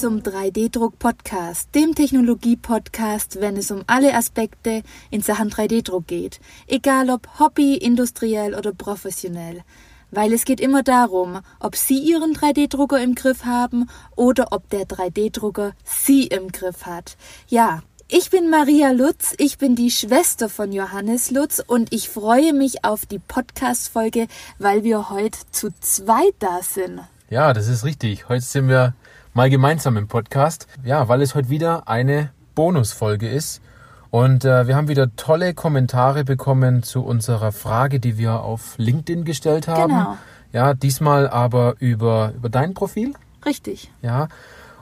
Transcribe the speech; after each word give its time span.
Zum 0.00 0.20
3D-Druck-Podcast, 0.20 1.74
dem 1.74 1.92
Technologie-Podcast, 1.92 3.40
wenn 3.40 3.56
es 3.56 3.72
um 3.72 3.82
alle 3.88 4.14
Aspekte 4.14 4.84
in 5.10 5.22
Sachen 5.22 5.50
3D-Druck 5.50 6.06
geht. 6.06 6.38
Egal 6.68 7.10
ob 7.10 7.40
Hobby, 7.40 7.74
industriell 7.74 8.54
oder 8.54 8.72
professionell. 8.72 9.64
Weil 10.12 10.32
es 10.32 10.44
geht 10.44 10.60
immer 10.60 10.84
darum, 10.84 11.40
ob 11.58 11.74
Sie 11.74 11.98
Ihren 11.98 12.32
3D-Drucker 12.32 13.02
im 13.02 13.16
Griff 13.16 13.44
haben 13.44 13.90
oder 14.14 14.52
ob 14.52 14.70
der 14.70 14.82
3D-Drucker 14.82 15.72
Sie 15.82 16.28
im 16.28 16.52
Griff 16.52 16.86
hat. 16.86 17.16
Ja, 17.48 17.82
ich 18.06 18.30
bin 18.30 18.50
Maria 18.50 18.92
Lutz, 18.92 19.34
ich 19.38 19.58
bin 19.58 19.74
die 19.74 19.90
Schwester 19.90 20.48
von 20.48 20.70
Johannes 20.70 21.32
Lutz 21.32 21.60
und 21.66 21.92
ich 21.92 22.08
freue 22.08 22.52
mich 22.52 22.84
auf 22.84 23.04
die 23.04 23.18
Podcast-Folge, 23.18 24.28
weil 24.60 24.84
wir 24.84 25.10
heute 25.10 25.40
zu 25.50 25.70
zweit 25.80 26.36
da 26.38 26.60
sind. 26.62 27.00
Ja, 27.30 27.52
das 27.52 27.66
ist 27.66 27.84
richtig. 27.84 28.28
Heute 28.28 28.44
sind 28.44 28.68
wir 28.68 28.94
mal 29.38 29.50
gemeinsam 29.50 29.96
im 29.96 30.08
Podcast. 30.08 30.66
Ja, 30.82 31.06
weil 31.06 31.22
es 31.22 31.36
heute 31.36 31.48
wieder 31.48 31.86
eine 31.86 32.30
Bonusfolge 32.56 33.28
ist. 33.28 33.62
Und 34.10 34.44
äh, 34.44 34.66
wir 34.66 34.74
haben 34.74 34.88
wieder 34.88 35.14
tolle 35.14 35.54
Kommentare 35.54 36.24
bekommen 36.24 36.82
zu 36.82 37.04
unserer 37.04 37.52
Frage, 37.52 38.00
die 38.00 38.18
wir 38.18 38.40
auf 38.40 38.74
LinkedIn 38.78 39.24
gestellt 39.24 39.68
haben. 39.68 39.92
Genau. 39.92 40.18
Ja, 40.52 40.74
diesmal 40.74 41.28
aber 41.28 41.76
über, 41.78 42.32
über 42.34 42.48
dein 42.48 42.74
Profil. 42.74 43.14
Richtig. 43.46 43.92
Ja. 44.02 44.26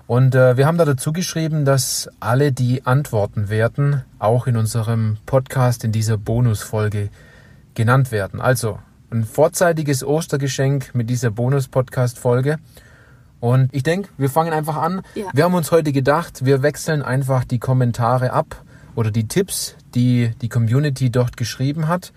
Und 0.06 0.34
äh, 0.34 0.56
wir 0.56 0.66
haben 0.66 0.78
da 0.78 0.86
dazu 0.86 1.12
geschrieben, 1.12 1.66
dass 1.66 2.08
alle, 2.18 2.50
die 2.50 2.86
antworten 2.86 3.50
werden, 3.50 4.04
auch 4.18 4.46
in 4.46 4.56
unserem 4.56 5.18
Podcast 5.26 5.84
in 5.84 5.92
dieser 5.92 6.16
Bonusfolge 6.16 7.10
genannt 7.74 8.10
werden. 8.10 8.40
Also 8.40 8.78
ein 9.10 9.24
vorzeitiges 9.24 10.02
Ostergeschenk 10.02 10.94
mit 10.94 11.10
dieser 11.10 11.30
Bonus-Podcast-Folge. 11.30 12.56
Und 13.46 13.68
ich 13.72 13.84
denke, 13.84 14.08
wir 14.18 14.28
fangen 14.28 14.52
einfach 14.52 14.76
an. 14.76 15.02
Ja. 15.14 15.26
Wir 15.32 15.44
haben 15.44 15.54
uns 15.54 15.70
heute 15.70 15.92
gedacht, 15.92 16.44
wir 16.44 16.62
wechseln 16.62 17.00
einfach 17.00 17.44
die 17.44 17.60
Kommentare 17.60 18.32
ab 18.32 18.64
oder 18.96 19.12
die 19.12 19.28
Tipps, 19.28 19.76
die 19.94 20.32
die 20.42 20.48
Community 20.48 21.10
dort 21.10 21.36
geschrieben 21.36 21.86
hat. 21.86 22.12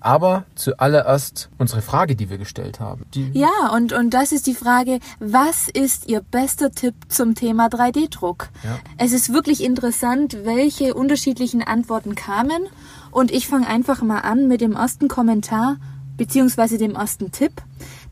Aber 0.00 0.42
zuallererst 0.56 1.50
unsere 1.56 1.82
Frage, 1.82 2.16
die 2.16 2.30
wir 2.30 2.38
gestellt 2.38 2.80
haben. 2.80 3.06
Ja, 3.32 3.70
und, 3.72 3.92
und 3.92 4.10
das 4.12 4.32
ist 4.32 4.48
die 4.48 4.54
Frage, 4.54 4.98
was 5.20 5.68
ist 5.68 6.08
Ihr 6.08 6.20
bester 6.20 6.72
Tipp 6.72 6.94
zum 7.06 7.36
Thema 7.36 7.68
3D-Druck? 7.68 8.48
Ja. 8.64 8.80
Es 8.98 9.12
ist 9.12 9.32
wirklich 9.32 9.62
interessant, 9.62 10.38
welche 10.42 10.94
unterschiedlichen 10.94 11.62
Antworten 11.62 12.16
kamen. 12.16 12.66
Und 13.12 13.30
ich 13.30 13.46
fange 13.46 13.68
einfach 13.68 14.02
mal 14.02 14.20
an 14.20 14.48
mit 14.48 14.60
dem 14.60 14.72
ersten 14.72 15.06
Kommentar, 15.06 15.76
beziehungsweise 16.16 16.76
dem 16.76 16.96
ersten 16.96 17.30
Tipp. 17.30 17.52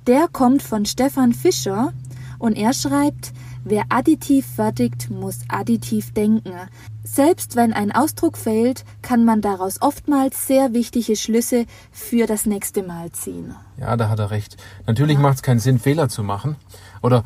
Der 0.07 0.29
kommt 0.29 0.63
von 0.63 0.87
Stefan 0.87 1.33
Fischer 1.33 1.93
und 2.41 2.57
er 2.57 2.73
schreibt, 2.73 3.33
wer 3.65 3.85
additiv 3.91 4.47
fertigt, 4.47 5.11
muss 5.11 5.41
additiv 5.49 6.13
denken. 6.13 6.55
Selbst 7.05 7.55
wenn 7.55 7.73
ein 7.73 7.93
Ausdruck 7.93 8.37
fehlt, 8.39 8.85
kann 9.03 9.25
man 9.25 9.43
daraus 9.43 9.83
oftmals 9.83 10.47
sehr 10.47 10.73
wichtige 10.73 11.17
Schlüsse 11.17 11.67
für 11.93 12.27
das 12.27 12.47
nächste 12.47 12.83
Mal 12.83 13.13
ziehen. 13.13 13.55
Ja, 13.79 13.97
da 13.97 14.09
hat 14.09 14.19
er 14.19 14.31
recht. 14.31 14.57
Natürlich 14.87 15.19
macht 15.19 15.37
es 15.37 15.43
keinen 15.43 15.61
Sinn, 15.61 15.79
Fehler 15.79 16.09
zu 16.09 16.23
machen. 16.23 16.57
Oder 17.03 17.25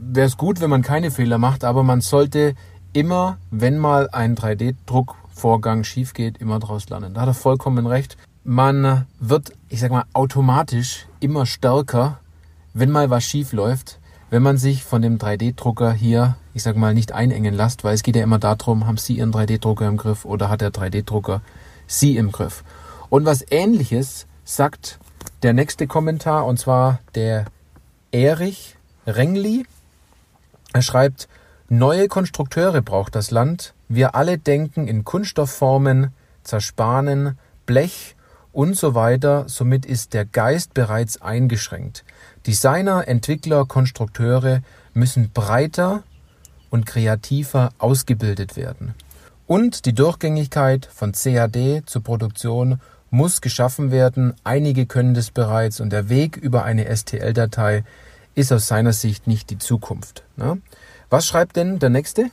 wäre 0.00 0.26
es 0.26 0.36
gut, 0.36 0.60
wenn 0.60 0.70
man 0.70 0.82
keine 0.82 1.10
Fehler 1.10 1.38
macht, 1.38 1.64
aber 1.64 1.82
man 1.82 2.00
sollte 2.00 2.54
immer, 2.92 3.38
wenn 3.50 3.78
mal 3.78 4.08
ein 4.10 4.36
3D-Druckvorgang 4.36 5.84
schief 5.84 6.14
geht, 6.14 6.38
immer 6.38 6.58
daraus 6.58 6.88
lernen. 6.88 7.12
Da 7.14 7.22
hat 7.22 7.28
er 7.28 7.34
vollkommen 7.34 7.86
recht. 7.86 8.16
Man 8.42 9.06
wird, 9.20 9.52
ich 9.68 9.80
sag 9.80 9.90
mal, 9.90 10.04
automatisch 10.12 11.06
immer 11.20 11.44
stärker, 11.44 12.20
wenn 12.72 12.90
mal 12.90 13.10
was 13.10 13.24
schief 13.24 13.52
läuft, 13.52 14.00
wenn 14.34 14.42
man 14.42 14.58
sich 14.58 14.82
von 14.82 15.00
dem 15.00 15.18
3D-Drucker 15.18 15.92
hier, 15.92 16.34
ich 16.54 16.64
sag 16.64 16.74
mal, 16.74 16.92
nicht 16.92 17.12
einengen 17.12 17.54
lässt, 17.54 17.84
weil 17.84 17.94
es 17.94 18.02
geht 18.02 18.16
ja 18.16 18.24
immer 18.24 18.40
darum, 18.40 18.84
haben 18.84 18.96
Sie 18.96 19.18
Ihren 19.18 19.32
3D-Drucker 19.32 19.86
im 19.86 19.96
Griff 19.96 20.24
oder 20.24 20.48
hat 20.48 20.60
der 20.60 20.72
3D-Drucker 20.72 21.40
Sie 21.86 22.16
im 22.16 22.32
Griff. 22.32 22.64
Und 23.10 23.26
was 23.26 23.44
ähnliches 23.48 24.26
sagt 24.42 24.98
der 25.44 25.52
nächste 25.52 25.86
Kommentar, 25.86 26.46
und 26.46 26.58
zwar 26.58 26.98
der 27.14 27.44
Erich 28.10 28.74
Rengli. 29.06 29.66
Er 30.72 30.82
schreibt, 30.82 31.28
neue 31.68 32.08
Konstrukteure 32.08 32.82
braucht 32.82 33.14
das 33.14 33.30
Land. 33.30 33.72
Wir 33.86 34.16
alle 34.16 34.36
denken 34.36 34.88
in 34.88 35.04
Kunststoffformen, 35.04 36.12
Zerspanen, 36.42 37.38
Blech 37.66 38.16
und 38.54 38.76
so 38.76 38.94
weiter. 38.94 39.44
Somit 39.48 39.84
ist 39.84 40.14
der 40.14 40.24
Geist 40.24 40.72
bereits 40.72 41.20
eingeschränkt. 41.20 42.04
Designer, 42.46 43.06
Entwickler, 43.06 43.66
Konstrukteure 43.66 44.62
müssen 44.94 45.30
breiter 45.32 46.04
und 46.70 46.86
kreativer 46.86 47.70
ausgebildet 47.78 48.56
werden. 48.56 48.94
Und 49.46 49.84
die 49.84 49.92
Durchgängigkeit 49.92 50.86
von 50.86 51.12
CAD 51.12 51.82
zur 51.84 52.02
Produktion 52.02 52.80
muss 53.10 53.40
geschaffen 53.40 53.90
werden. 53.90 54.34
Einige 54.42 54.86
können 54.86 55.14
das 55.14 55.30
bereits 55.30 55.80
und 55.80 55.90
der 55.90 56.08
Weg 56.08 56.36
über 56.36 56.64
eine 56.64 56.94
STL-Datei 56.94 57.84
ist 58.34 58.52
aus 58.52 58.66
seiner 58.66 58.92
Sicht 58.92 59.26
nicht 59.26 59.50
die 59.50 59.58
Zukunft. 59.58 60.24
Ne? 60.36 60.60
Was 61.10 61.26
schreibt 61.26 61.56
denn 61.56 61.78
der 61.78 61.90
nächste? 61.90 62.30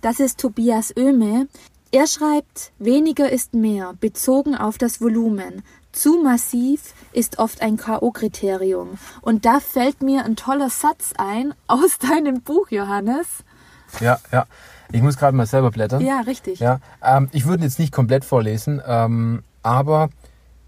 Das 0.00 0.18
ist 0.18 0.40
Tobias 0.40 0.96
Oehme. 0.96 1.46
Er 1.92 2.06
schreibt, 2.06 2.70
weniger 2.78 3.30
ist 3.30 3.52
mehr, 3.52 3.94
bezogen 4.00 4.54
auf 4.54 4.78
das 4.78 5.00
Volumen. 5.00 5.64
Zu 5.90 6.22
massiv 6.22 6.94
ist 7.12 7.40
oft 7.40 7.62
ein 7.62 7.76
K.O.-Kriterium. 7.76 8.90
Und 9.22 9.44
da 9.44 9.58
fällt 9.58 10.00
mir 10.00 10.24
ein 10.24 10.36
toller 10.36 10.70
Satz 10.70 11.12
ein 11.18 11.52
aus 11.66 11.98
deinem 12.10 12.42
Buch, 12.42 12.70
Johannes. 12.70 13.26
Ja, 13.98 14.20
ja. 14.30 14.46
Ich 14.92 15.02
muss 15.02 15.16
gerade 15.16 15.36
mal 15.36 15.46
selber 15.46 15.72
blättern. 15.72 16.04
Ja, 16.04 16.20
richtig. 16.20 16.60
Ja, 16.60 16.78
ähm, 17.02 17.28
ich 17.32 17.46
würde 17.46 17.64
jetzt 17.64 17.80
nicht 17.80 17.92
komplett 17.92 18.24
vorlesen, 18.24 18.80
ähm, 18.86 19.42
aber 19.64 20.10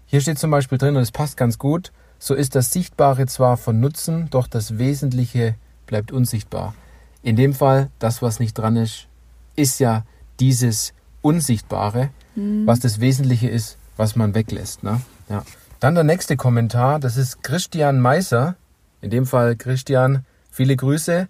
hier 0.05 0.19
steht 0.19 0.39
zum 0.39 0.51
Beispiel 0.51 0.77
drin, 0.77 0.97
und 0.97 1.01
es 1.01 1.11
passt 1.11 1.37
ganz 1.37 1.57
gut, 1.57 1.93
so 2.19 2.33
ist 2.33 2.55
das 2.55 2.71
Sichtbare 2.71 3.27
zwar 3.27 3.55
von 3.55 3.79
Nutzen, 3.79 4.29
doch 4.29 4.47
das 4.47 4.77
Wesentliche 4.77 5.55
bleibt 5.87 6.11
unsichtbar. 6.11 6.73
In 7.21 7.37
dem 7.37 7.53
Fall, 7.53 7.89
das, 7.99 8.21
was 8.21 8.39
nicht 8.39 8.57
dran 8.57 8.75
ist, 8.75 9.07
ist 9.55 9.79
ja 9.79 10.03
dieses 10.39 10.93
Unsichtbare, 11.23 12.09
was 12.35 12.79
das 12.79 12.99
Wesentliche 12.99 13.47
ist, 13.47 13.77
was 13.97 14.15
man 14.15 14.35
weglässt. 14.35 14.83
Ne? 14.83 15.01
Ja. 15.29 15.43
Dann 15.79 15.95
der 15.95 16.03
nächste 16.03 16.37
Kommentar, 16.37 16.99
das 16.99 17.17
ist 17.17 17.41
Christian 17.43 17.99
Meiser. 17.99 18.55
In 19.01 19.09
dem 19.09 19.25
Fall 19.25 19.55
Christian, 19.55 20.25
viele 20.51 20.75
Grüße. 20.75 21.27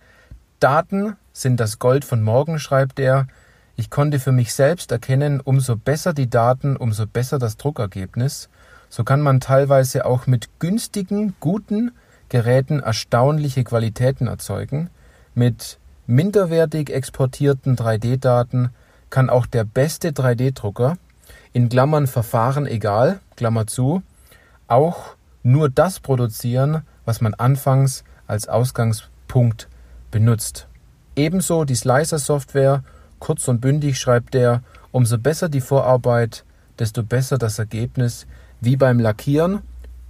Daten 0.60 1.16
sind 1.32 1.60
das 1.60 1.80
Gold 1.80 2.06
von 2.06 2.22
morgen, 2.22 2.60
schreibt 2.60 3.00
er. 3.00 3.28
Ich 3.76 3.90
konnte 3.90 4.20
für 4.20 4.32
mich 4.32 4.54
selbst 4.54 4.92
erkennen, 4.92 5.40
umso 5.40 5.76
besser 5.76 6.14
die 6.14 6.30
Daten, 6.30 6.78
umso 6.78 7.08
besser 7.08 7.40
das 7.40 7.58
Druckergebnis. 7.58 8.50
So 8.90 9.04
kann 9.04 9.22
man 9.22 9.40
teilweise 9.40 10.06
auch 10.06 10.28
mit 10.28 10.50
günstigen, 10.60 11.34
guten 11.40 11.92
Geräten 12.30 12.80
erstaunliche 12.80 13.64
Qualitäten 13.64 14.28
erzeugen. 14.28 14.90
Mit 15.34 15.80
minderwertig 16.06 16.92
exportierten 16.92 17.76
3D-Daten 17.76 18.70
kann 19.14 19.30
auch 19.30 19.46
der 19.46 19.64
beste 19.64 20.10
3D-Drucker, 20.10 20.98
in 21.52 21.70
Klammern 21.70 22.08
Verfahren 22.08 22.66
egal, 22.66 23.20
Klammer 23.36 23.68
zu, 23.68 24.02
auch 24.68 25.16
nur 25.44 25.70
das 25.70 26.00
produzieren, 26.00 26.82
was 27.06 27.22
man 27.22 27.36
anfangs 27.36 28.04
als 28.26 28.48
Ausgangspunkt 28.48 29.68
benutzt. 30.10 30.68
Ebenso 31.16 31.64
die 31.64 31.76
Slicer-Software, 31.76 32.84
kurz 33.20 33.48
und 33.48 33.62
bündig 33.62 34.00
schreibt 34.00 34.34
er, 34.34 34.64
umso 34.92 35.20
besser 35.20 35.48
die 35.48 35.62
Vorarbeit, 35.62 36.44
desto 36.80 37.04
besser 37.04 37.38
das 37.38 37.60
Ergebnis, 37.60 38.26
wie 38.62 38.78
beim 38.78 39.00
Lackieren 39.00 39.62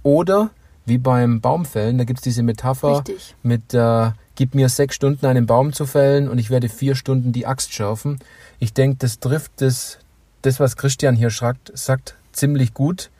oder 0.02 0.48
wie 0.86 0.96
beim 0.96 1.42
Baumfällen. 1.42 1.98
Da 1.98 2.04
gibt 2.04 2.20
es 2.20 2.24
diese 2.24 2.42
Metapher 2.42 3.00
Richtig. 3.00 3.34
mit, 3.42 3.74
äh, 3.74 4.12
gib 4.34 4.54
mir 4.54 4.68
sechs 4.68 4.94
Stunden 4.94 5.26
einen 5.26 5.46
Baum 5.46 5.72
zu 5.72 5.86
fällen 5.86 6.28
und 6.28 6.38
ich 6.38 6.50
werde 6.50 6.68
vier 6.68 6.94
Stunden 6.94 7.32
die 7.32 7.46
Axt 7.46 7.72
schärfen. 7.72 8.18
Ich 8.58 8.72
denke, 8.72 8.96
das 8.98 9.20
trifft 9.20 9.52
das, 9.60 9.98
das, 10.42 10.60
was 10.60 10.76
Christian 10.76 11.16
hier 11.16 11.30
sagt, 11.30 11.70
sagt, 11.74 12.16
ziemlich 12.32 12.74
gut, 12.74 13.10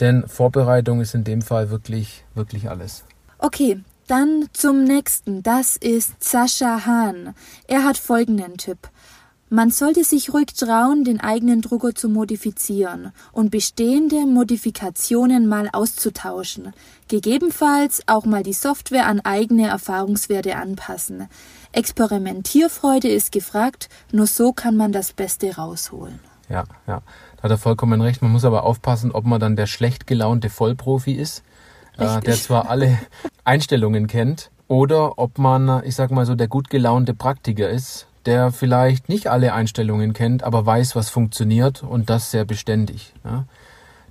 denn 0.00 0.26
Vorbereitung 0.28 1.00
ist 1.00 1.14
in 1.14 1.24
dem 1.24 1.42
Fall 1.42 1.70
wirklich, 1.70 2.24
wirklich 2.34 2.70
alles. 2.70 3.04
Okay, 3.38 3.80
dann 4.06 4.48
zum 4.52 4.84
nächsten. 4.84 5.42
Das 5.42 5.76
ist 5.76 6.22
Sascha 6.22 6.86
Hahn. 6.86 7.34
Er 7.66 7.84
hat 7.84 7.98
folgenden 7.98 8.56
Tipp. 8.56 8.88
Man 9.50 9.70
sollte 9.70 10.04
sich 10.04 10.34
ruhig 10.34 10.54
trauen, 10.54 11.04
den 11.04 11.20
eigenen 11.20 11.62
Drucker 11.62 11.94
zu 11.94 12.10
modifizieren 12.10 13.12
und 13.32 13.50
bestehende 13.50 14.26
Modifikationen 14.26 15.46
mal 15.46 15.70
auszutauschen. 15.72 16.74
Gegebenenfalls 17.08 18.02
auch 18.06 18.26
mal 18.26 18.42
die 18.42 18.52
Software 18.52 19.06
an 19.06 19.20
eigene 19.20 19.68
Erfahrungswerte 19.68 20.56
anpassen. 20.56 21.28
Experimentierfreude 21.72 23.08
ist 23.08 23.32
gefragt, 23.32 23.88
nur 24.12 24.26
so 24.26 24.52
kann 24.52 24.76
man 24.76 24.92
das 24.92 25.14
Beste 25.14 25.56
rausholen. 25.56 26.20
Ja, 26.50 26.64
ja. 26.86 27.02
Da 27.36 27.42
hat 27.44 27.50
er 27.50 27.58
vollkommen 27.58 28.02
recht. 28.02 28.20
Man 28.20 28.32
muss 28.32 28.44
aber 28.44 28.64
aufpassen, 28.64 29.12
ob 29.12 29.24
man 29.24 29.40
dann 29.40 29.56
der 29.56 29.66
schlecht 29.66 30.06
gelaunte 30.06 30.50
Vollprofi 30.50 31.12
ist, 31.12 31.42
äh, 31.96 32.20
der 32.20 32.34
zwar 32.34 32.68
alle 32.68 32.98
Einstellungen 33.44 34.08
kennt, 34.08 34.50
oder 34.66 35.18
ob 35.18 35.38
man, 35.38 35.82
ich 35.84 35.94
sag 35.94 36.10
mal 36.10 36.26
so, 36.26 36.34
der 36.34 36.48
gut 36.48 36.68
gelaunte 36.68 37.14
Praktiker 37.14 37.70
ist, 37.70 38.07
der 38.26 38.52
vielleicht 38.52 39.08
nicht 39.08 39.28
alle 39.28 39.52
Einstellungen 39.52 40.12
kennt, 40.12 40.42
aber 40.42 40.64
weiß, 40.64 40.96
was 40.96 41.10
funktioniert 41.10 41.82
und 41.82 42.10
das 42.10 42.30
sehr 42.30 42.44
beständig. 42.44 43.14
Ja. 43.24 43.44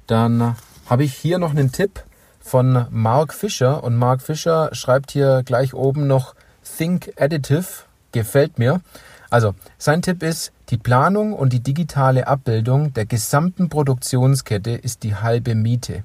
Dann 0.08 0.56
habe 0.90 1.04
ich 1.04 1.14
hier 1.14 1.38
noch 1.38 1.52
einen 1.52 1.72
Tipp 1.72 2.04
von 2.40 2.86
Mark 2.90 3.34
Fischer 3.34 3.84
und 3.84 3.98
Mark 3.98 4.22
Fischer 4.22 4.70
schreibt 4.72 5.12
hier 5.12 5.44
gleich 5.44 5.74
oben 5.74 6.08
noch 6.08 6.34
Think 6.78 7.14
Additive, 7.18 7.84
gefällt 8.12 8.58
mir. 8.58 8.82
Also, 9.30 9.54
sein 9.78 10.02
Tipp 10.02 10.24
ist, 10.24 10.54
die 10.70 10.78
Planung 10.78 11.34
und 11.34 11.52
die 11.52 11.60
digitale 11.60 12.28
Abbildung 12.28 12.94
der 12.94 13.06
gesamten 13.06 13.70
Produktionskette 13.70 14.72
ist 14.72 15.04
die 15.04 15.16
halbe 15.16 15.56
Miete. 15.56 16.04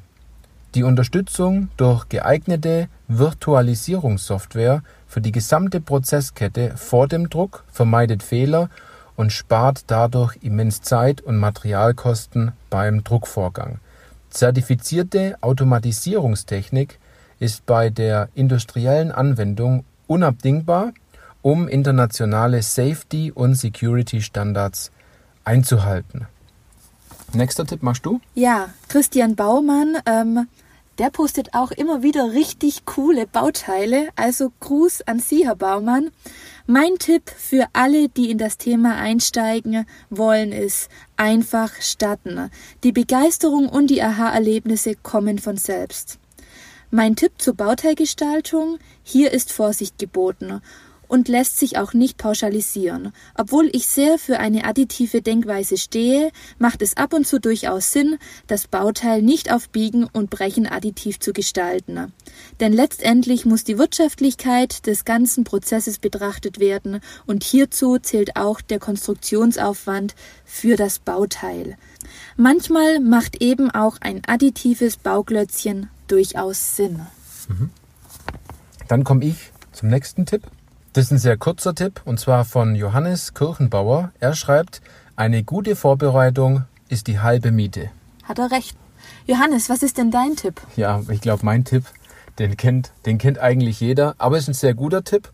Die 0.75 0.85
Unterstützung 0.85 1.69
durch 1.77 2.09
geeignete 2.09 2.89
Virtualisierungssoftware 3.09 4.83
für 5.07 5.21
die 5.21 5.33
gesamte 5.33 5.83
Prozesskette 5.83 6.77
vor 6.77 7.09
dem 7.09 7.29
Druck 7.29 7.65
vermeidet 7.71 8.23
Fehler 8.23 8.71
und 9.15 9.33
spart 9.33 9.85
dadurch 9.89 10.39
immens 10.41 10.81
Zeit 10.81 11.21
und 11.21 11.37
Materialkosten 11.37 12.53
beim 12.71 13.05
Druckvorgang. 13.05 13.81
Zertifizierte 14.31 15.37
Automatisierungstechnik 15.43 16.99
ist 17.39 17.67
bei 17.67 17.91
der 17.91 18.31
industriellen 18.35 19.13
Anwendung 19.13 19.85
unabdingbar, 20.07 20.93
um 21.43 21.69
internationale 21.69 22.63
Safety- 22.63 23.31
und 23.31 23.57
Security-Standards 23.57 24.91
einzuhalten. 25.45 26.29
Nächster 27.35 27.67
Tipp 27.67 27.83
machst 27.83 28.05
du? 28.05 28.21
Ja, 28.35 28.71
Christian 28.89 29.37
Baumann, 29.37 29.97
ähm, 30.07 30.47
der 30.99 31.11
postet 31.11 31.55
auch 31.55 31.71
immer 31.71 32.03
wieder 32.03 32.33
richtig 32.33 32.85
coole 32.85 33.27
Bauteile. 33.27 34.11
Also 34.17 34.53
Gruß 34.61 35.03
an 35.03 35.19
Sie, 35.19 35.47
Herr 35.47 35.57
Baumann. 35.57 36.11
Mein 36.67 36.99
Tipp 36.99 37.31
für 37.31 37.67
alle, 37.73 38.09
die 38.09 38.31
in 38.31 38.39
das 38.39 38.59
Thema 38.59 38.97
einsteigen 38.97 39.87
wollen, 40.11 40.53
ist 40.53 40.91
einfach 41.17 41.73
starten. 41.81 42.51
Die 42.85 42.93
Begeisterung 42.93 43.69
und 43.69 43.89
die 43.89 44.03
Aha-Erlebnisse 44.03 44.95
kommen 44.95 45.39
von 45.39 45.57
selbst. 45.57 46.19
Mein 46.91 47.17
Tipp 47.17 47.33
zur 47.39 47.55
Bauteilgestaltung, 47.55 48.79
hier 49.03 49.33
ist 49.33 49.51
Vorsicht 49.51 49.99
geboten 49.99 50.61
und 51.13 51.29
lässt 51.29 51.59
sich 51.59 51.77
auch 51.77 51.93
nicht 51.93 52.17
pauschalisieren. 52.17 53.13
Obwohl 53.35 53.69
ich 53.75 53.87
sehr 53.87 54.19
für 54.19 54.39
eine 54.39 54.65
additive 54.65 55.21
Denkweise 55.21 55.77
stehe, 55.77 56.33
macht 56.59 56.81
es 56.81 56.97
ab 56.97 57.13
und 57.13 57.27
zu 57.27 57.39
durchaus 57.39 57.93
Sinn, 57.93 58.17
das 58.47 58.67
Bauteil 58.67 59.21
nicht 59.21 59.53
auf 59.53 59.69
Biegen 59.69 60.09
und 60.11 60.31
Brechen 60.31 60.67
additiv 60.67 61.21
zu 61.21 61.35
gestalten. 61.35 62.15
Denn 62.61 62.73
letztendlich 62.73 63.45
muss 63.45 63.63
die 63.63 63.77
Wirtschaftlichkeit 63.77 64.87
des 64.87 65.05
ganzen 65.05 65.45
Prozesses 65.45 65.99
betrachtet 65.99 66.59
werden 66.61 67.01
und 67.27 67.45
hierzu 67.45 67.99
zählt 67.99 68.37
auch 68.37 68.63
der 68.63 68.79
Konstruktionsaufwand 68.79 70.15
für 70.47 70.77
das 70.77 70.99
Bauteil. 70.99 71.77
Manchmal 72.39 73.01
macht 73.01 73.43
eben 73.43 73.71
auch 73.71 73.99
ein 74.01 74.23
additives 74.27 74.97
Bauklötzchen 74.97 75.91
durchaus 76.09 76.77
Sinn. 76.77 77.03
Mhm. 77.49 77.69
Dann 78.89 79.05
komme 79.05 79.27
ich 79.27 79.53
zum 79.73 79.91
nächsten 79.91 80.25
Tipp. 80.25 80.45
Das 80.95 81.07
ist 81.07 81.11
ein 81.11 81.19
sehr 81.19 81.39
kurzer 81.39 81.75
Tipp 81.75 82.03
und 82.05 82.21
zwar 82.21 82.45
von 82.45 82.77
Johannes 82.77 83.33
Kirchenbauer. 83.33 84.13
Er 84.21 84.35
schreibt, 84.35 84.83
eine 85.17 85.43
gute 85.43 85.75
Vorbereitung 85.75 86.67
ist 86.91 87.07
die 87.07 87.19
halbe 87.19 87.51
Miete. 87.51 87.89
Hat 88.25 88.39
er 88.39 88.51
recht. 88.51 88.77
Johannes, 89.27 89.71
was 89.71 89.83
ist 89.83 89.97
denn 89.97 90.11
dein 90.11 90.37
Tipp? 90.37 90.61
Ja, 90.77 91.01
ich 91.09 91.23
glaube, 91.23 91.47
mein 91.47 91.65
Tipp, 91.65 91.85
den 92.39 92.59
kennt, 92.59 92.93
den 93.07 93.17
kennt 93.17 93.39
eigentlich 93.39 93.81
jeder, 93.81 94.15
aber 94.19 94.37
es 94.37 94.43
ist 94.43 94.49
ein 94.49 94.55
sehr 94.55 94.75
guter 94.75 95.03
Tipp. 95.03 95.33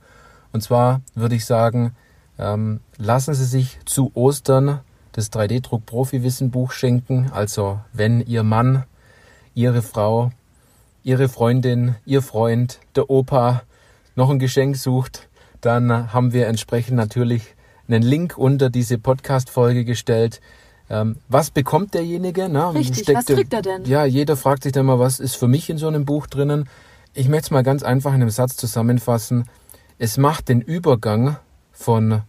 Und 0.52 0.62
zwar 0.62 1.00
würde 1.16 1.34
ich 1.34 1.44
sagen, 1.44 1.92
ähm, 2.38 2.78
lassen 2.96 3.34
Sie 3.34 3.44
sich 3.44 3.80
zu 3.84 4.12
Ostern 4.14 4.78
das 5.10 5.32
3D-Druck-Profi-Wissen-Buch 5.32 6.70
schenken. 6.70 7.32
Also, 7.34 7.80
wenn 7.92 8.20
Ihr 8.20 8.44
Mann, 8.44 8.84
Ihre 9.54 9.82
Frau, 9.82 10.30
Ihre 11.02 11.28
Freundin, 11.28 11.96
Ihr 12.06 12.22
Freund, 12.22 12.78
der 12.94 13.10
Opa 13.10 13.62
noch 14.14 14.30
ein 14.30 14.38
Geschenk 14.38 14.76
sucht, 14.76 15.27
dann 15.60 16.12
haben 16.12 16.32
wir 16.32 16.46
entsprechend 16.46 16.96
natürlich 16.96 17.42
einen 17.88 18.02
Link 18.02 18.36
unter 18.36 18.70
diese 18.70 18.98
Podcast-Folge 18.98 19.84
gestellt. 19.84 20.40
Ähm, 20.90 21.16
was 21.28 21.50
bekommt 21.50 21.94
derjenige? 21.94 22.48
Na, 22.50 22.70
Richtig, 22.70 23.02
Steckt, 23.02 23.18
was 23.18 23.26
kriegt 23.26 23.52
er 23.52 23.62
denn? 23.62 23.84
Ja, 23.84 24.04
jeder 24.04 24.36
fragt 24.36 24.62
sich 24.62 24.72
dann 24.72 24.86
mal, 24.86 24.98
was 24.98 25.20
ist 25.20 25.36
für 25.36 25.48
mich 25.48 25.68
in 25.68 25.78
so 25.78 25.88
einem 25.88 26.04
Buch 26.04 26.26
drinnen? 26.26 26.68
Ich 27.14 27.28
möchte 27.28 27.46
es 27.46 27.50
mal 27.50 27.62
ganz 27.62 27.82
einfach 27.82 28.10
in 28.14 28.22
einem 28.22 28.30
Satz 28.30 28.56
zusammenfassen. 28.56 29.48
Es 29.98 30.18
macht 30.18 30.48
den 30.48 30.60
Übergang 30.60 31.36
von 31.72 32.22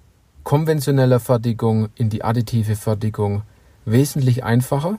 konventioneller 0.43 1.19
Fertigung 1.19 1.89
in 1.95 2.09
die 2.09 2.23
additive 2.23 2.75
Fertigung 2.75 3.43
wesentlich 3.85 4.43
einfacher. 4.43 4.97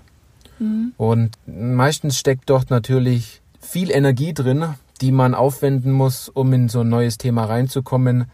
Mhm. 0.58 0.92
Und 0.96 1.30
meistens 1.46 2.18
steckt 2.18 2.48
dort 2.48 2.70
natürlich 2.70 3.40
viel 3.60 3.90
Energie 3.90 4.32
drin, 4.32 4.74
die 5.00 5.12
man 5.12 5.34
aufwenden 5.34 5.92
muss, 5.92 6.28
um 6.28 6.52
in 6.52 6.68
so 6.68 6.80
ein 6.80 6.88
neues 6.88 7.18
Thema 7.18 7.44
reinzukommen. 7.44 8.26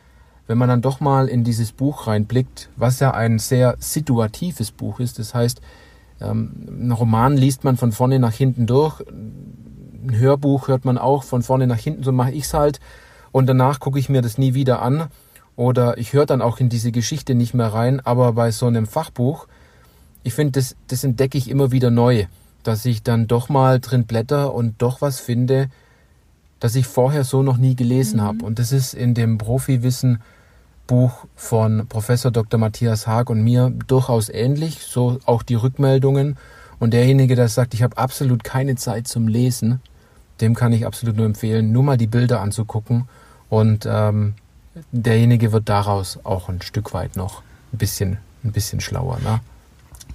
Wenn 0.47 0.59
man 0.59 0.69
dann 0.69 0.83
doch 0.83 1.01
mal 1.01 1.29
in 1.29 1.45
dieses 1.45 1.73
Buch 1.73 2.07
reinblickt, 2.07 2.71
was 2.77 3.01
ja 3.01 3.13
ein 3.13 3.39
sehr 3.39 3.77
situatives 3.79 4.71
Buch 4.71 5.01
ist, 5.01 5.19
das 5.19 5.35
heißt, 5.35 5.61
ähm, 6.21 6.53
ein 6.69 6.93
Roman 6.93 7.37
liest 7.37 7.65
man 7.65 7.77
von 7.77 7.93
vorne 7.93 8.19
nach 8.19 8.33
hinten 8.33 8.67
durch, 8.67 9.01
ein 9.01 10.17
Hörbuch 10.17 10.69
hört 10.69 10.85
man 10.85 10.99
auch 10.99 11.25
von 11.25 11.43
vorne 11.43 11.67
nach 11.67 11.79
hinten, 11.79 12.05
so 12.05 12.13
mache 12.13 12.33
ich's 12.33 12.55
halt, 12.55 12.81
und 13.33 13.47
danach 13.47 13.81
gucke 13.81 13.99
ich 13.99 14.09
mir 14.09 14.23
das 14.23 14.39
nie 14.39 14.55
wieder 14.55 14.83
an 14.83 15.09
oder 15.57 15.99
ich 15.99 16.13
höre 16.13 16.27
dann 16.27 16.43
auch 16.43 16.59
in 16.59 16.69
diese 16.69 16.93
Geschichte 16.93 17.35
nicht 17.35 17.55
mehr 17.55 17.69
rein, 17.69 18.01
aber 18.01 18.33
bei 18.33 18.51
so 18.51 18.67
einem 18.67 18.87
Fachbuch, 18.87 19.47
ich 20.23 20.35
finde, 20.35 20.53
das, 20.53 20.77
das 20.87 21.05
entdecke 21.05 21.39
ich 21.39 21.51
immer 21.51 21.73
wieder 21.73 21.91
neu, 21.91 22.27
dass 22.63 22.85
ich 22.85 23.03
dann 23.03 23.27
doch 23.27 23.49
mal 23.49 23.81
drin 23.81 24.05
blätter 24.07 24.55
und 24.55 24.81
doch 24.81 25.01
was 25.01 25.21
finde, 25.21 25.69
das 26.61 26.75
ich 26.75 26.87
vorher 26.87 27.25
so 27.25 27.43
noch 27.43 27.57
nie 27.57 27.77
gelesen 27.77 28.19
mhm. 28.19 28.23
habe. 28.23 28.45
Und 28.45 28.59
das 28.59 28.73
ist 28.73 28.95
in 28.95 29.15
dem 29.15 29.39
Profiwissen 29.39 30.21
Buch 30.87 31.27
von 31.35 31.87
Professor 31.89 32.31
Dr. 32.31 32.59
Matthias 32.59 33.07
Haag 33.07 33.31
und 33.31 33.43
mir 33.43 33.73
durchaus 33.87 34.29
ähnlich, 34.29 34.81
so 34.81 35.19
auch 35.25 35.43
die 35.43 35.57
Rückmeldungen. 35.57 36.37
Und 36.79 36.93
derjenige, 36.93 37.35
der 37.35 37.49
sagt, 37.49 37.75
ich 37.75 37.83
habe 37.83 37.99
absolut 37.99 38.45
keine 38.45 38.77
Zeit 38.77 39.09
zum 39.09 39.29
Lesen, 39.29 39.81
dem 40.41 40.55
kann 40.55 40.73
ich 40.73 40.87
absolut 40.87 41.17
nur 41.17 41.27
empfehlen, 41.27 41.73
nur 41.73 41.83
mal 41.83 41.97
die 41.97 42.07
Bilder 42.07 42.41
anzugucken. 42.41 43.09
Und 43.49 43.87
ähm, 43.91 44.35
derjenige 44.93 45.53
wird 45.53 45.69
daraus 45.69 46.19
auch 46.25 46.49
ein 46.49 46.63
Stück 46.63 46.93
weit 46.93 47.17
noch 47.17 47.43
ein 47.73 47.79
bisschen, 47.79 48.19
ein 48.45 48.53
bisschen 48.53 48.81
schlauer. 48.81 49.19
Ne? 49.21 49.41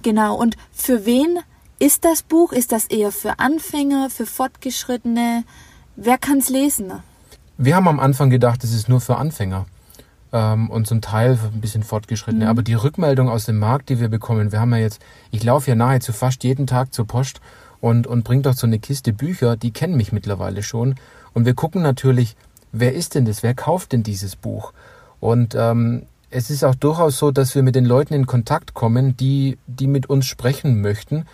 Genau. 0.02 0.36
Und 0.36 0.56
für 0.72 1.04
wen 1.04 1.38
ist 1.78 2.04
das 2.04 2.22
Buch? 2.22 2.52
Ist 2.52 2.72
das 2.72 2.86
eher 2.86 3.10
für 3.10 3.38
Anfänger, 3.38 4.08
für 4.10 4.26
Fortgeschrittene? 4.26 5.44
Wer 5.96 6.18
kann 6.18 6.38
es 6.38 6.48
lesen? 6.48 6.92
Wir 7.58 7.76
haben 7.76 7.86
am 7.86 8.00
Anfang 8.00 8.30
gedacht, 8.30 8.64
es 8.64 8.72
ist 8.72 8.88
nur 8.88 9.00
für 9.00 9.16
Anfänger 9.16 9.66
ähm, 10.32 10.70
und 10.70 10.86
zum 10.86 11.00
Teil 11.00 11.38
ein 11.52 11.60
bisschen 11.60 11.82
fortgeschrittene. 11.82 12.46
Mhm. 12.46 12.50
Aber 12.50 12.62
die 12.62 12.74
Rückmeldung 12.74 13.28
aus 13.28 13.44
dem 13.44 13.58
Markt, 13.58 13.90
die 13.90 14.00
wir 14.00 14.08
bekommen, 14.08 14.52
wir 14.52 14.60
haben 14.60 14.72
ja 14.72 14.78
jetzt, 14.78 15.02
ich 15.30 15.44
laufe 15.44 15.70
ja 15.70 15.74
nahezu 15.74 16.12
fast 16.12 16.44
jeden 16.44 16.66
Tag 16.66 16.94
zur 16.94 17.06
Post 17.06 17.40
und, 17.80 18.06
und 18.06 18.24
bringe 18.24 18.42
doch 18.42 18.54
so 18.54 18.66
eine 18.66 18.78
Kiste 18.78 19.12
Bücher, 19.12 19.56
die 19.56 19.70
kennen 19.70 19.96
mich 19.96 20.12
mittlerweile 20.12 20.62
schon. 20.62 20.94
Und 21.34 21.44
wir 21.44 21.54
gucken 21.54 21.82
natürlich, 21.82 22.36
wer 22.72 22.94
ist 22.94 23.14
denn 23.14 23.26
das? 23.26 23.42
Wer 23.42 23.54
kauft 23.54 23.92
denn 23.92 24.02
dieses 24.02 24.34
Buch? 24.34 24.72
Und 25.20 25.54
ähm, 25.54 26.06
es 26.30 26.48
ist 26.48 26.64
auch 26.64 26.74
durchaus 26.74 27.18
so, 27.18 27.30
dass 27.30 27.54
wir 27.54 27.62
mit 27.62 27.74
den 27.74 27.84
Leuten 27.84 28.14
in 28.14 28.26
Kontakt 28.26 28.72
kommen, 28.72 29.16
die, 29.18 29.58
die 29.66 29.86
mit 29.86 30.08
uns 30.08 30.24
sprechen 30.24 30.80
möchten 30.80 31.26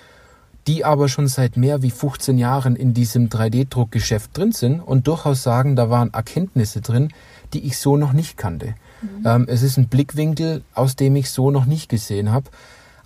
die 0.68 0.84
aber 0.84 1.08
schon 1.08 1.28
seit 1.28 1.56
mehr 1.56 1.80
wie 1.80 1.90
15 1.90 2.36
Jahren 2.36 2.76
in 2.76 2.92
diesem 2.92 3.30
3D-Druckgeschäft 3.30 4.36
drin 4.36 4.52
sind 4.52 4.80
und 4.80 5.06
durchaus 5.06 5.42
sagen, 5.42 5.76
da 5.76 5.88
waren 5.88 6.12
Erkenntnisse 6.12 6.82
drin, 6.82 7.10
die 7.54 7.66
ich 7.66 7.78
so 7.78 7.96
noch 7.96 8.12
nicht 8.12 8.36
kannte. 8.36 8.74
Mhm. 9.00 9.22
Ähm, 9.24 9.46
es 9.48 9.62
ist 9.62 9.78
ein 9.78 9.88
Blickwinkel, 9.88 10.62
aus 10.74 10.94
dem 10.94 11.16
ich 11.16 11.30
so 11.30 11.50
noch 11.50 11.64
nicht 11.64 11.88
gesehen 11.88 12.30
habe. 12.30 12.50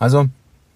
Also 0.01 0.27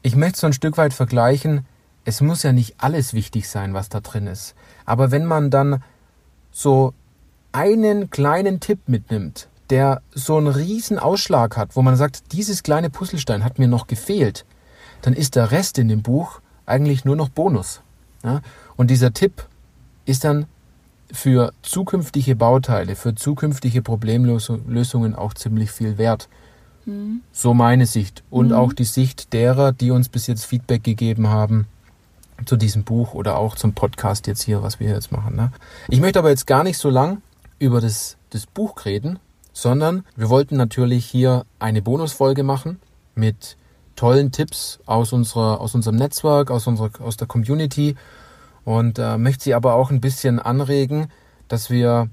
ich 0.03 0.15
möchte 0.15 0.39
so 0.39 0.47
ein 0.47 0.53
Stück 0.53 0.79
weit 0.79 0.95
vergleichen, 0.95 1.67
es 2.05 2.21
muss 2.21 2.45
ja 2.45 2.53
nicht 2.53 2.77
alles 2.79 3.15
wichtig 3.15 3.49
sein, 3.49 3.75
was 3.75 3.89
da 3.89 3.99
drin 3.99 4.29
ist. 4.29 4.55
Aber 4.85 5.11
wenn 5.11 5.25
man 5.25 5.51
dann 5.51 5.83
so 6.53 6.95
einen 7.51 8.11
kleinen 8.11 8.61
Tipp 8.61 8.79
mitnimmt, 8.87 9.49
der 9.71 10.03
so 10.15 10.37
einen 10.37 10.47
riesen 10.47 11.01
Ausschlag 11.01 11.57
hat, 11.57 11.75
wo 11.75 11.83
man 11.83 11.97
sagt, 11.97 12.31
dieses 12.31 12.63
kleine 12.63 12.91
Puzzlestein 12.91 13.43
hat 13.43 13.59
mir 13.59 13.67
noch 13.67 13.89
gefehlt, 13.89 14.45
dann 15.03 15.15
ist 15.15 15.35
der 15.35 15.51
Rest 15.51 15.79
in 15.79 15.89
dem 15.89 16.03
Buch 16.03 16.41
eigentlich 16.67 17.05
nur 17.05 17.17
noch 17.17 17.29
Bonus. 17.29 17.81
Ja? 18.23 18.43
Und 18.77 18.91
dieser 18.91 19.13
Tipp 19.13 19.47
ist 20.05 20.25
dann 20.25 20.47
für 21.13 21.53
zukünftige 21.63 22.35
Bauteile, 22.35 22.97
für 22.97 23.15
zukünftige 23.15 23.81
Problemlösungen 23.81 25.15
auch 25.15 25.35
ziemlich 25.35 25.71
viel 25.71 25.99
wert. 25.99 26.29
Mhm. 26.85 27.23
So 27.33 27.55
meine 27.55 27.87
Sicht 27.87 28.23
und 28.31 28.49
mhm. 28.49 28.55
auch 28.55 28.73
die 28.73 28.85
Sicht 28.85 29.33
derer, 29.33 29.73
die 29.73 29.91
uns 29.91 30.09
bis 30.09 30.27
jetzt 30.27 30.45
Feedback 30.45 30.83
gegeben 30.83 31.29
haben 31.29 31.67
zu 32.45 32.57
diesem 32.57 32.85
Buch 32.85 33.15
oder 33.15 33.39
auch 33.39 33.57
zum 33.57 33.73
Podcast 33.73 34.27
jetzt 34.27 34.43
hier, 34.43 34.63
was 34.63 34.79
wir 34.79 34.91
jetzt 34.91 35.11
machen. 35.11 35.37
Ne? 35.37 35.53
Ich 35.89 36.01
möchte 36.01 36.19
aber 36.19 36.31
jetzt 36.31 36.47
gar 36.47 36.65
nicht 36.65 36.79
so 36.79 36.91
lang 36.91 37.23
über 37.59 37.81
das, 37.81 38.17
das 38.31 38.47
Buch 38.47 38.85
reden, 38.85 39.19
sondern 39.53 40.05
wir 40.17 40.29
wollten 40.29 40.57
natürlich 40.57 41.07
hier 41.07 41.47
eine 41.59 41.81
Bonusfolge 41.81 42.43
machen 42.43 42.79
mit 43.15 43.57
tollen 43.97 44.31
Tipps 44.31 44.79
aus, 44.87 45.13
unserer, 45.13 45.61
aus 45.61 45.75
unserem 45.75 45.97
Netzwerk, 45.97 46.51
aus, 46.51 46.67
unserer, 46.67 46.91
aus 47.01 47.17
der 47.17 47.27
Community 47.27 47.97
und 48.65 48.99
äh, 48.99 49.17
möchte 49.17 49.45
Sie 49.45 49.55
aber 49.55 49.75
auch 49.75 49.91
ein 49.91 50.01
bisschen 50.01 50.39
anregen, 50.39 51.09
dass 51.49 51.71
wir 51.71 52.09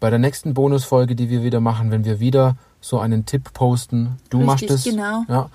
bei 0.00 0.10
der 0.10 0.18
nächsten 0.18 0.54
Bonusfolge, 0.54 1.14
die 1.14 1.28
wir 1.28 1.42
wieder 1.42 1.60
machen, 1.60 1.90
wenn 1.90 2.04
wir 2.04 2.20
wieder 2.20 2.56
so 2.80 2.98
einen 2.98 3.26
Tipp 3.26 3.52
posten, 3.52 4.16
du 4.30 4.38
Richtig, 4.38 4.46
machst 4.46 4.70
es, 4.70 4.84
genau. 4.84 5.24
ja, 5.28 5.50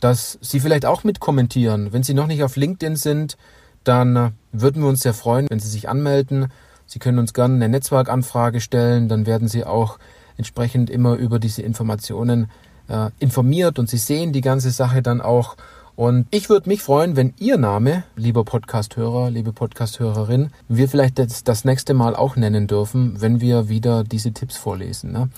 dass 0.00 0.38
Sie 0.40 0.60
vielleicht 0.60 0.86
auch 0.86 1.04
mit 1.04 1.20
kommentieren. 1.20 1.92
Wenn 1.92 2.02
Sie 2.02 2.14
noch 2.14 2.26
nicht 2.26 2.42
auf 2.42 2.56
LinkedIn 2.56 2.96
sind, 2.96 3.36
dann 3.84 4.16
äh, 4.16 4.30
würden 4.52 4.82
wir 4.82 4.88
uns 4.88 5.00
sehr 5.00 5.14
freuen, 5.14 5.48
wenn 5.50 5.60
Sie 5.60 5.68
sich 5.68 5.88
anmelden. 5.88 6.48
Sie 6.86 6.98
können 6.98 7.18
uns 7.18 7.34
gerne 7.34 7.54
eine 7.54 7.68
Netzwerkanfrage 7.68 8.60
stellen, 8.60 9.08
dann 9.08 9.26
werden 9.26 9.48
Sie 9.48 9.64
auch 9.64 9.98
entsprechend 10.38 10.88
immer 10.88 11.14
über 11.14 11.38
diese 11.38 11.60
Informationen 11.60 12.50
äh, 12.90 13.10
informiert 13.18 13.78
und 13.78 13.88
Sie 13.88 13.96
sehen 13.96 14.32
die 14.32 14.40
ganze 14.40 14.70
Sache 14.70 15.02
dann 15.02 15.20
auch. 15.20 15.56
Und 15.96 16.26
ich 16.30 16.48
würde 16.48 16.68
mich 16.68 16.82
freuen, 16.82 17.16
wenn 17.16 17.34
Ihr 17.38 17.58
Name, 17.58 18.04
lieber 18.16 18.44
Podcasthörer, 18.44 19.30
liebe 19.30 19.52
Podcasthörerin, 19.52 20.50
wir 20.68 20.88
vielleicht 20.88 21.18
das, 21.18 21.44
das 21.44 21.64
nächste 21.64 21.94
Mal 21.94 22.16
auch 22.16 22.36
nennen 22.36 22.66
dürfen, 22.66 23.20
wenn 23.20 23.40
wir 23.40 23.68
wieder 23.68 24.04
diese 24.04 24.32
Tipps 24.32 24.56
vorlesen. 24.56 25.12
Ne? 25.12 25.28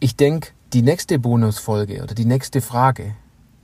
Ich 0.00 0.16
denke, 0.16 0.50
die 0.72 0.82
nächste 0.82 1.18
Bonusfolge 1.18 2.02
oder 2.02 2.14
die 2.14 2.24
nächste 2.24 2.60
Frage, 2.60 3.14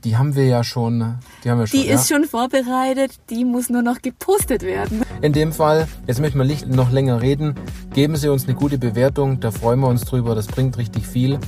die 0.03 0.17
haben 0.17 0.35
wir 0.35 0.45
ja 0.45 0.63
schon. 0.63 1.19
Die, 1.43 1.49
haben 1.49 1.59
wir 1.59 1.67
schon, 1.67 1.79
Die 1.79 1.87
ist 1.87 2.07
schon 2.07 2.23
vorbereitet, 2.23 3.11
die 3.29 3.43
muss 3.43 3.69
nur 3.69 3.81
noch 3.81 4.01
gepostet 4.01 4.61
werden. 4.61 5.03
In 5.21 5.33
dem 5.33 5.51
Fall, 5.51 5.87
jetzt 6.07 6.19
möchten 6.19 6.37
wir 6.37 6.45
nicht 6.45 6.67
noch 6.67 6.91
länger 6.91 7.21
reden. 7.21 7.55
Geben 7.93 8.15
Sie 8.15 8.29
uns 8.29 8.45
eine 8.45 8.55
gute 8.55 8.77
Bewertung, 8.77 9.39
da 9.39 9.51
freuen 9.51 9.81
wir 9.81 9.87
uns 9.87 10.01
drüber, 10.01 10.35
das 10.35 10.47
bringt 10.47 10.77
richtig 10.77 11.05
viel. 11.05 11.39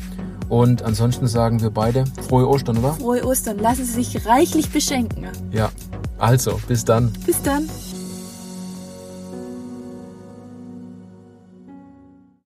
Und 0.52 0.84
ansonsten 0.84 1.28
sagen 1.28 1.62
wir 1.62 1.70
beide 1.70 2.04
frohe 2.28 2.46
Ostern, 2.46 2.80
oder? 2.80 2.92
Frohe 2.96 3.26
Ostern, 3.26 3.58
lassen 3.60 3.86
Sie 3.86 4.04
sich 4.04 4.26
reichlich 4.26 4.70
beschenken. 4.70 5.30
Ja. 5.50 5.72
Also, 6.18 6.60
bis 6.68 6.84
dann. 6.84 7.14
Bis 7.26 7.42
dann. 7.42 7.70